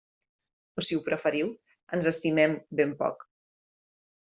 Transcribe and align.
O 0.81 0.83
si 0.87 0.97
ho 0.99 1.03
preferiu, 1.09 1.51
ens 1.99 2.09
estimem 2.15 2.59
ben 2.83 2.99
poc. 3.05 3.25